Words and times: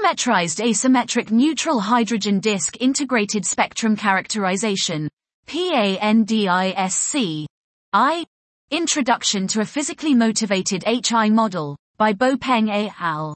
Parametrized 0.00 0.64
Asymmetric 0.64 1.30
Neutral 1.30 1.80
Hydrogen 1.80 2.40
Disk 2.40 2.76
Integrated 2.80 3.44
Spectrum 3.44 3.96
Characterization. 3.96 5.08
PANDISC. 5.46 7.46
I. 7.92 8.24
Introduction 8.70 9.46
to 9.48 9.60
a 9.60 9.64
Physically 9.64 10.14
Motivated 10.14 10.84
HI 10.84 11.30
Model, 11.30 11.76
by 11.98 12.12
Bo 12.12 12.36
Peng 12.36 12.70
et 12.70 12.92
al. 12.98 13.34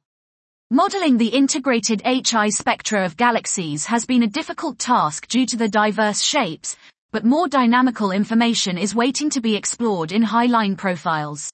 Modeling 0.71 1.19
the 1.19 1.29
integrated 1.29 2.01
HI 2.05 2.49
spectra 2.49 3.05
of 3.05 3.17
galaxies 3.17 3.87
has 3.87 4.07
been 4.07 4.23
a 4.23 4.29
difficult 4.29 4.79
task 4.79 5.29
due 5.29 5.47
to 5.47 5.57
the 5.57 5.69
diverse 5.69 6.23
shapes, 6.23 6.77
but 7.13 7.25
more 7.25 7.49
dynamical 7.49 8.11
information 8.11 8.79
is 8.79 8.95
waiting 8.95 9.29
to 9.31 9.41
be 9.41 9.57
explored 9.57 10.13
in 10.13 10.23
high-line 10.23 10.77
profiles. 10.77 11.51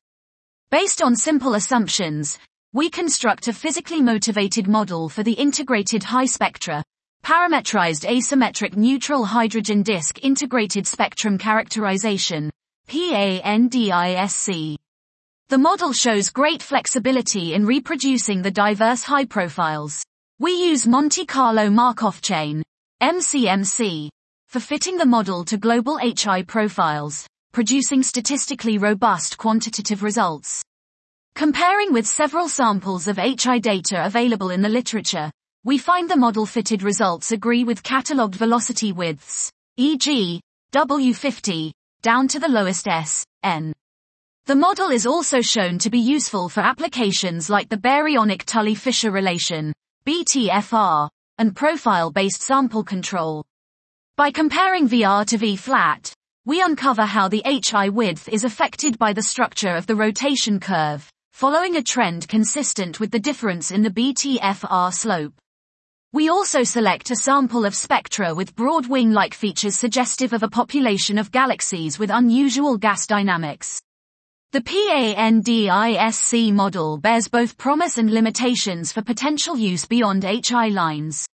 Based 0.70 1.02
on 1.02 1.16
simple 1.16 1.54
assumptions, 1.54 2.38
we 2.72 2.88
construct 2.88 3.48
a 3.48 3.52
physically 3.52 4.00
motivated 4.00 4.68
model 4.68 5.08
for 5.08 5.24
the 5.24 5.32
integrated 5.32 6.04
high 6.04 6.26
spectra, 6.26 6.84
parametrized 7.24 8.08
asymmetric 8.08 8.76
neutral 8.76 9.24
hydrogen 9.24 9.82
disk 9.82 10.22
integrated 10.22 10.86
spectrum 10.86 11.36
characterization, 11.36 12.48
PANDISC. 12.86 14.76
The 15.48 15.58
model 15.58 15.92
shows 15.92 16.30
great 16.30 16.62
flexibility 16.62 17.54
in 17.54 17.66
reproducing 17.66 18.40
the 18.40 18.52
diverse 18.52 19.02
high 19.02 19.24
profiles. 19.24 20.04
We 20.38 20.52
use 20.52 20.86
Monte 20.86 21.26
Carlo 21.26 21.70
Markov 21.70 22.20
chain, 22.22 22.62
MCMC, 23.02 24.10
for 24.48 24.60
fitting 24.60 24.96
the 24.96 25.06
model 25.06 25.44
to 25.46 25.56
global 25.56 25.98
HI 25.98 26.44
profiles, 26.44 27.26
producing 27.52 28.04
statistically 28.04 28.78
robust 28.78 29.38
quantitative 29.38 30.04
results. 30.04 30.62
Comparing 31.34 31.92
with 31.92 32.06
several 32.06 32.48
samples 32.48 33.08
of 33.08 33.16
HI 33.16 33.58
data 33.58 34.04
available 34.04 34.50
in 34.50 34.60
the 34.60 34.68
literature, 34.68 35.30
we 35.64 35.78
find 35.78 36.08
the 36.08 36.16
model-fitted 36.16 36.82
results 36.82 37.32
agree 37.32 37.64
with 37.64 37.82
catalogued 37.82 38.34
velocity 38.34 38.92
widths, 38.92 39.50
e.g., 39.76 40.40
W50, 40.72 41.72
down 42.02 42.28
to 42.28 42.38
the 42.38 42.48
lowest 42.48 42.86
S, 42.86 43.24
N. 43.42 43.72
The 44.46 44.54
model 44.54 44.90
is 44.90 45.06
also 45.06 45.40
shown 45.40 45.78
to 45.78 45.90
be 45.90 45.98
useful 45.98 46.48
for 46.48 46.60
applications 46.60 47.48
like 47.48 47.68
the 47.68 47.76
baryonic 47.76 48.44
Tully-Fisher 48.44 49.10
relation, 49.10 49.72
BTFR, 50.06 51.08
and 51.38 51.56
profile-based 51.56 52.42
sample 52.42 52.84
control. 52.84 53.44
By 54.16 54.30
comparing 54.30 54.88
VR 54.88 55.24
to 55.26 55.38
V-flat, 55.38 56.12
we 56.44 56.60
uncover 56.60 57.04
how 57.06 57.28
the 57.28 57.42
HI 57.46 57.88
width 57.88 58.28
is 58.28 58.44
affected 58.44 58.98
by 58.98 59.12
the 59.12 59.22
structure 59.22 59.74
of 59.74 59.86
the 59.86 59.96
rotation 59.96 60.60
curve, 60.60 61.10
following 61.40 61.76
a 61.76 61.82
trend 61.82 62.28
consistent 62.28 63.00
with 63.00 63.10
the 63.10 63.18
difference 63.18 63.70
in 63.70 63.80
the 63.80 63.88
BTFR 63.88 64.92
slope. 64.92 65.32
We 66.12 66.28
also 66.28 66.64
select 66.64 67.10
a 67.10 67.16
sample 67.16 67.64
of 67.64 67.74
spectra 67.74 68.34
with 68.34 68.54
broad 68.54 68.86
wing-like 68.88 69.32
features 69.32 69.74
suggestive 69.74 70.34
of 70.34 70.42
a 70.42 70.50
population 70.50 71.16
of 71.16 71.32
galaxies 71.32 71.98
with 71.98 72.10
unusual 72.10 72.76
gas 72.76 73.06
dynamics. 73.06 73.80
The 74.52 74.60
PANDISC 74.60 76.52
model 76.52 76.98
bears 76.98 77.26
both 77.26 77.56
promise 77.56 77.96
and 77.96 78.10
limitations 78.10 78.92
for 78.92 79.00
potential 79.00 79.56
use 79.56 79.86
beyond 79.86 80.24
HI 80.24 80.68
lines. 80.68 81.26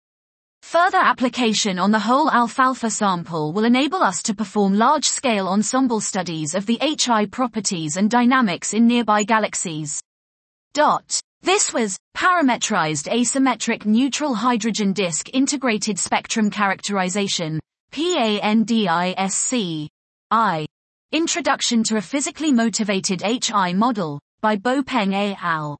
Further 0.70 0.98
application 0.98 1.78
on 1.78 1.92
the 1.92 2.00
whole 2.00 2.28
ALFALFA 2.28 2.90
sample 2.90 3.52
will 3.52 3.62
enable 3.62 4.02
us 4.02 4.20
to 4.24 4.34
perform 4.34 4.74
large-scale 4.74 5.46
ensemble 5.46 6.00
studies 6.00 6.56
of 6.56 6.66
the 6.66 6.76
HI 6.82 7.26
properties 7.26 7.96
and 7.96 8.10
dynamics 8.10 8.74
in 8.74 8.88
nearby 8.88 9.22
galaxies. 9.22 10.00
Dot. 10.74 11.20
This 11.42 11.72
was 11.72 11.96
parametrized 12.16 13.06
asymmetric 13.06 13.86
neutral 13.86 14.34
hydrogen 14.34 14.92
disk 14.92 15.32
integrated 15.32 16.00
spectrum 16.00 16.50
characterization, 16.50 17.60
PANDISC. 17.92 19.86
I. 20.32 20.66
Introduction 21.12 21.84
to 21.84 21.98
a 21.98 22.02
physically 22.02 22.50
motivated 22.50 23.22
HI 23.22 23.72
model, 23.72 24.18
by 24.40 24.56
Bo 24.56 24.82
Peng 24.82 25.14
et 25.14 25.38
al. 25.40 25.78